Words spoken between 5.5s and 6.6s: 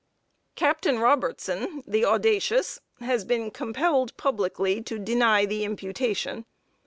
imputation.